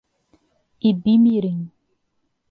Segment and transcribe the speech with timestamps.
[0.89, 1.51] Ibimirim